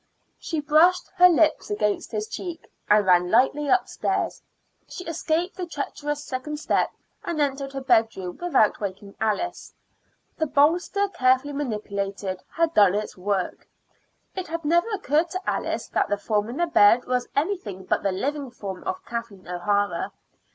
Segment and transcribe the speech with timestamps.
[0.39, 4.41] She brushed her lips against his cheek, and ran lightly upstairs.
[4.87, 6.89] She escaped the treacherous second step,
[7.23, 9.75] and entered her bedroom without waking Alice.
[10.39, 13.67] The bolster carefully manipulated had done its work;
[14.35, 18.01] it had never occurred to Alice that the form in the bed was anything but
[18.01, 20.11] the living form of Kathleen O'Hara.